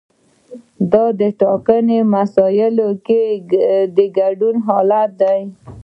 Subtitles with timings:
[0.91, 3.21] دا د ټاکنو په مسایلو کې
[3.95, 5.41] د ګډون حالت دی.